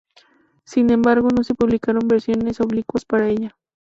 [0.65, 3.55] Sin embargo, no se publicaron versiones oblicuas para ella.